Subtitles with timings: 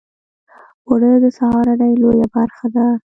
[0.87, 2.85] اوړه د سهارنۍ لویه برخه ده